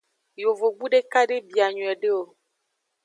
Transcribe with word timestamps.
Yovogbu 0.41 0.85
deka 0.93 1.19
de 1.29 1.37
bia 1.47 1.67
nyuiede 1.73 2.09
o. 2.19 2.21